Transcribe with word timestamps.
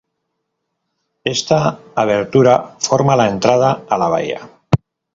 Esta 1.35 1.77
abertura 1.95 2.75
forma 2.79 3.15
la 3.15 3.29
entrada 3.29 3.83
a 3.87 3.99
la 3.99 4.07
bahía. 4.07 4.49